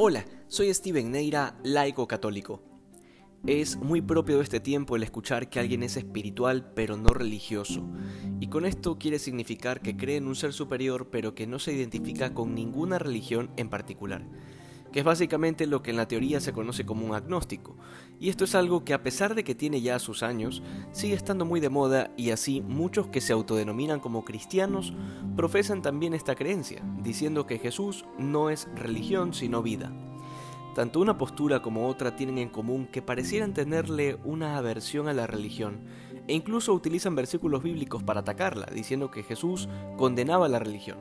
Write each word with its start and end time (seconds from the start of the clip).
Hola, 0.00 0.24
soy 0.46 0.72
Steven 0.72 1.10
Neira, 1.10 1.58
laico 1.64 2.06
católico. 2.06 2.62
Es 3.48 3.76
muy 3.78 4.00
propio 4.00 4.36
de 4.36 4.44
este 4.44 4.60
tiempo 4.60 4.94
el 4.94 5.02
escuchar 5.02 5.50
que 5.50 5.58
alguien 5.58 5.82
es 5.82 5.96
espiritual 5.96 6.70
pero 6.72 6.96
no 6.96 7.08
religioso, 7.08 7.84
y 8.38 8.46
con 8.46 8.64
esto 8.64 8.96
quiere 8.96 9.18
significar 9.18 9.80
que 9.80 9.96
cree 9.96 10.18
en 10.18 10.28
un 10.28 10.36
ser 10.36 10.52
superior 10.52 11.08
pero 11.10 11.34
que 11.34 11.48
no 11.48 11.58
se 11.58 11.72
identifica 11.72 12.32
con 12.32 12.54
ninguna 12.54 13.00
religión 13.00 13.50
en 13.56 13.70
particular 13.70 14.24
que 14.92 15.00
es 15.00 15.04
básicamente 15.04 15.66
lo 15.66 15.82
que 15.82 15.90
en 15.90 15.96
la 15.96 16.08
teoría 16.08 16.40
se 16.40 16.52
conoce 16.52 16.86
como 16.86 17.06
un 17.06 17.14
agnóstico. 17.14 17.76
Y 18.20 18.28
esto 18.28 18.44
es 18.44 18.54
algo 18.54 18.84
que 18.84 18.94
a 18.94 19.02
pesar 19.02 19.34
de 19.34 19.44
que 19.44 19.54
tiene 19.54 19.80
ya 19.80 19.98
sus 19.98 20.22
años, 20.22 20.62
sigue 20.92 21.14
estando 21.14 21.44
muy 21.44 21.60
de 21.60 21.68
moda 21.68 22.10
y 22.16 22.30
así 22.30 22.60
muchos 22.60 23.08
que 23.08 23.20
se 23.20 23.32
autodenominan 23.32 24.00
como 24.00 24.24
cristianos 24.24 24.92
profesan 25.36 25.82
también 25.82 26.14
esta 26.14 26.34
creencia, 26.34 26.82
diciendo 27.02 27.46
que 27.46 27.58
Jesús 27.58 28.04
no 28.18 28.50
es 28.50 28.68
religión 28.74 29.34
sino 29.34 29.62
vida. 29.62 29.92
Tanto 30.74 31.00
una 31.00 31.18
postura 31.18 31.60
como 31.60 31.88
otra 31.88 32.14
tienen 32.14 32.38
en 32.38 32.48
común 32.50 32.86
que 32.86 33.02
parecieran 33.02 33.52
tenerle 33.52 34.16
una 34.24 34.56
aversión 34.56 35.08
a 35.08 35.12
la 35.12 35.26
religión, 35.26 35.80
e 36.28 36.34
incluso 36.34 36.74
utilizan 36.74 37.16
versículos 37.16 37.62
bíblicos 37.62 38.02
para 38.02 38.20
atacarla, 38.20 38.66
diciendo 38.66 39.10
que 39.10 39.22
Jesús 39.22 39.68
condenaba 39.96 40.48
la 40.48 40.58
religión. 40.58 40.98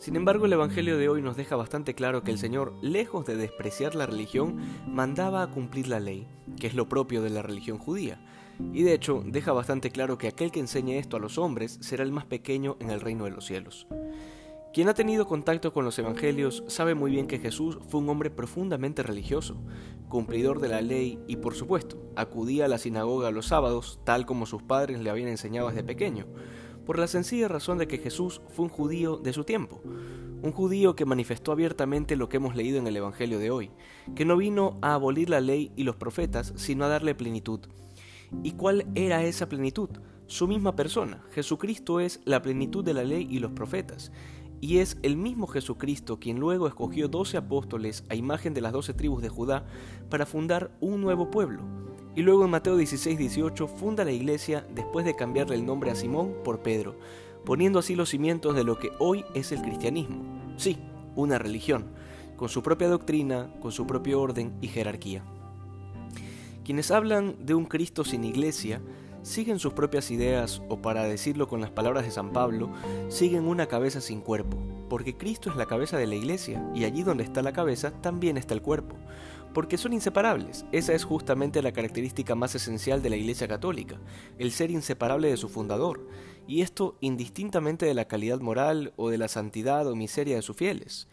Sin 0.00 0.16
embargo, 0.16 0.46
el 0.46 0.54
Evangelio 0.54 0.96
de 0.96 1.10
hoy 1.10 1.20
nos 1.20 1.36
deja 1.36 1.56
bastante 1.56 1.94
claro 1.94 2.22
que 2.22 2.30
el 2.30 2.38
Señor, 2.38 2.72
lejos 2.80 3.26
de 3.26 3.36
despreciar 3.36 3.94
la 3.94 4.06
religión, 4.06 4.56
mandaba 4.88 5.42
a 5.42 5.50
cumplir 5.50 5.88
la 5.88 6.00
ley, 6.00 6.26
que 6.58 6.68
es 6.68 6.74
lo 6.74 6.88
propio 6.88 7.20
de 7.20 7.28
la 7.28 7.42
religión 7.42 7.76
judía. 7.76 8.18
Y 8.72 8.82
de 8.82 8.94
hecho, 8.94 9.22
deja 9.26 9.52
bastante 9.52 9.90
claro 9.90 10.16
que 10.16 10.28
aquel 10.28 10.52
que 10.52 10.60
enseñe 10.60 10.96
esto 10.96 11.18
a 11.18 11.20
los 11.20 11.36
hombres 11.36 11.76
será 11.82 12.02
el 12.02 12.12
más 12.12 12.24
pequeño 12.24 12.78
en 12.80 12.88
el 12.88 13.02
reino 13.02 13.26
de 13.26 13.32
los 13.32 13.44
cielos. 13.44 13.86
Quien 14.72 14.88
ha 14.88 14.94
tenido 14.94 15.26
contacto 15.26 15.74
con 15.74 15.84
los 15.84 15.98
evangelios 15.98 16.64
sabe 16.66 16.94
muy 16.94 17.10
bien 17.10 17.26
que 17.26 17.38
Jesús 17.38 17.78
fue 17.88 18.00
un 18.00 18.08
hombre 18.08 18.30
profundamente 18.30 19.02
religioso, 19.02 19.60
cumplidor 20.08 20.60
de 20.60 20.68
la 20.68 20.80
ley 20.80 21.18
y 21.26 21.36
por 21.36 21.54
supuesto, 21.54 22.00
acudía 22.16 22.64
a 22.64 22.68
la 22.68 22.78
sinagoga 22.78 23.30
los 23.32 23.46
sábados 23.46 24.00
tal 24.04 24.24
como 24.24 24.46
sus 24.46 24.62
padres 24.62 25.00
le 25.00 25.10
habían 25.10 25.28
enseñado 25.28 25.68
desde 25.68 25.84
pequeño, 25.84 26.24
por 26.86 26.98
la 26.98 27.06
sencilla 27.06 27.48
razón 27.48 27.78
de 27.78 27.86
que 27.86 27.98
Jesús 27.98 28.40
fue 28.48 28.64
un 28.64 28.70
judío 28.70 29.16
de 29.16 29.32
su 29.32 29.44
tiempo, 29.44 29.80
un 30.42 30.52
judío 30.52 30.96
que 30.96 31.04
manifestó 31.04 31.52
abiertamente 31.52 32.16
lo 32.16 32.28
que 32.28 32.38
hemos 32.38 32.56
leído 32.56 32.78
en 32.78 32.86
el 32.86 32.96
Evangelio 32.96 33.38
de 33.38 33.50
hoy, 33.50 33.70
que 34.14 34.24
no 34.24 34.36
vino 34.36 34.78
a 34.82 34.94
abolir 34.94 35.30
la 35.30 35.40
ley 35.40 35.72
y 35.76 35.84
los 35.84 35.96
profetas, 35.96 36.52
sino 36.56 36.84
a 36.84 36.88
darle 36.88 37.14
plenitud. 37.14 37.60
¿Y 38.42 38.52
cuál 38.52 38.86
era 38.94 39.24
esa 39.24 39.48
plenitud? 39.48 39.90
Su 40.26 40.46
misma 40.46 40.76
persona. 40.76 41.24
Jesucristo 41.32 42.00
es 42.00 42.20
la 42.24 42.42
plenitud 42.42 42.84
de 42.84 42.94
la 42.94 43.02
ley 43.02 43.26
y 43.28 43.40
los 43.40 43.52
profetas. 43.52 44.12
Y 44.60 44.78
es 44.78 44.98
el 45.02 45.16
mismo 45.16 45.46
Jesucristo 45.46 46.20
quien 46.20 46.38
luego 46.38 46.68
escogió 46.68 47.08
doce 47.08 47.36
apóstoles 47.36 48.04
a 48.08 48.14
imagen 48.14 48.54
de 48.54 48.60
las 48.60 48.72
doce 48.72 48.94
tribus 48.94 49.22
de 49.22 49.28
Judá 49.28 49.66
para 50.10 50.26
fundar 50.26 50.70
un 50.80 51.00
nuevo 51.00 51.30
pueblo, 51.30 51.62
y 52.20 52.22
luego 52.22 52.44
en 52.44 52.50
Mateo 52.50 52.76
16, 52.76 53.16
18 53.16 53.66
funda 53.66 54.04
la 54.04 54.12
iglesia 54.12 54.66
después 54.74 55.06
de 55.06 55.16
cambiarle 55.16 55.54
el 55.54 55.64
nombre 55.64 55.90
a 55.90 55.94
Simón 55.94 56.34
por 56.44 56.60
Pedro, 56.60 56.94
poniendo 57.46 57.78
así 57.78 57.94
los 57.94 58.10
cimientos 58.10 58.54
de 58.54 58.62
lo 58.62 58.78
que 58.78 58.90
hoy 58.98 59.24
es 59.32 59.52
el 59.52 59.62
cristianismo. 59.62 60.22
Sí, 60.58 60.76
una 61.16 61.38
religión, 61.38 61.86
con 62.36 62.50
su 62.50 62.62
propia 62.62 62.88
doctrina, 62.88 63.50
con 63.62 63.72
su 63.72 63.86
propio 63.86 64.20
orden 64.20 64.52
y 64.60 64.68
jerarquía. 64.68 65.24
Quienes 66.62 66.90
hablan 66.90 67.36
de 67.40 67.54
un 67.54 67.64
Cristo 67.64 68.04
sin 68.04 68.22
iglesia 68.24 68.82
siguen 69.22 69.58
sus 69.58 69.72
propias 69.72 70.10
ideas 70.10 70.60
o 70.68 70.82
para 70.82 71.04
decirlo 71.04 71.48
con 71.48 71.62
las 71.62 71.70
palabras 71.70 72.04
de 72.04 72.10
San 72.10 72.34
Pablo, 72.34 72.68
siguen 73.08 73.46
una 73.46 73.64
cabeza 73.64 74.02
sin 74.02 74.20
cuerpo, 74.20 74.58
porque 74.90 75.16
Cristo 75.16 75.48
es 75.48 75.56
la 75.56 75.64
cabeza 75.64 75.96
de 75.96 76.06
la 76.06 76.16
iglesia 76.16 76.70
y 76.74 76.84
allí 76.84 77.02
donde 77.02 77.24
está 77.24 77.40
la 77.40 77.54
cabeza 77.54 77.92
también 78.02 78.36
está 78.36 78.52
el 78.52 78.60
cuerpo 78.60 78.94
porque 79.52 79.78
son 79.78 79.92
inseparables. 79.92 80.64
Esa 80.72 80.94
es 80.94 81.04
justamente 81.04 81.62
la 81.62 81.72
característica 81.72 82.34
más 82.34 82.54
esencial 82.54 83.02
de 83.02 83.10
la 83.10 83.16
Iglesia 83.16 83.48
Católica, 83.48 83.98
el 84.38 84.52
ser 84.52 84.70
inseparable 84.70 85.28
de 85.28 85.36
su 85.36 85.48
fundador, 85.48 86.06
y 86.46 86.62
esto 86.62 86.96
indistintamente 87.00 87.86
de 87.86 87.94
la 87.94 88.06
calidad 88.06 88.40
moral 88.40 88.92
o 88.96 89.10
de 89.10 89.18
la 89.18 89.28
santidad 89.28 89.86
o 89.86 89.96
miseria 89.96 90.36
de 90.36 90.42
sus 90.42 90.56
fieles. 90.56 91.08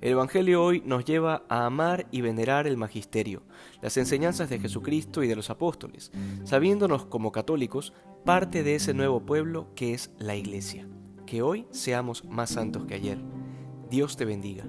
El 0.00 0.12
Evangelio 0.12 0.62
hoy 0.62 0.82
nos 0.84 1.04
lleva 1.04 1.44
a 1.48 1.64
amar 1.64 2.06
y 2.10 2.20
venerar 2.20 2.66
el 2.66 2.76
magisterio, 2.76 3.42
las 3.80 3.96
enseñanzas 3.96 4.50
de 4.50 4.58
Jesucristo 4.58 5.22
y 5.22 5.28
de 5.28 5.36
los 5.36 5.48
apóstoles, 5.48 6.12
sabiéndonos 6.44 7.06
como 7.06 7.32
católicos 7.32 7.94
parte 8.24 8.62
de 8.62 8.74
ese 8.74 8.92
nuevo 8.92 9.24
pueblo 9.24 9.68
que 9.74 9.94
es 9.94 10.10
la 10.18 10.36
Iglesia. 10.36 10.86
Que 11.26 11.40
hoy 11.40 11.66
seamos 11.70 12.24
más 12.24 12.50
santos 12.50 12.84
que 12.84 12.94
ayer. 12.94 13.18
Dios 13.88 14.16
te 14.16 14.26
bendiga. 14.26 14.66